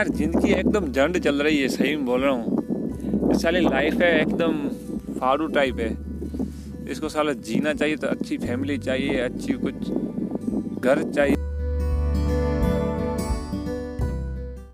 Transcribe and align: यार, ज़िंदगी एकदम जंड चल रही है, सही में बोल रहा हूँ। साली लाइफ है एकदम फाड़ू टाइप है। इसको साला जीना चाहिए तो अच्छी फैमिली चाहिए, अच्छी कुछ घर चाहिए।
यार, 0.00 0.08
ज़िंदगी 0.08 0.52
एकदम 0.52 0.86
जंड 0.92 1.18
चल 1.18 1.42
रही 1.42 1.56
है, 1.60 1.68
सही 1.68 1.96
में 1.96 2.04
बोल 2.06 2.20
रहा 2.20 2.30
हूँ। 2.30 3.34
साली 3.38 3.60
लाइफ 3.60 3.94
है 3.94 4.10
एकदम 4.20 4.52
फाड़ू 5.18 5.46
टाइप 5.46 5.80
है। 5.80 5.88
इसको 6.90 7.08
साला 7.08 7.32
जीना 7.48 7.72
चाहिए 7.74 7.96
तो 7.96 8.06
अच्छी 8.06 8.38
फैमिली 8.38 8.76
चाहिए, 8.78 9.18
अच्छी 9.18 9.52
कुछ 9.64 9.74
घर 10.80 11.02
चाहिए। 11.12 11.36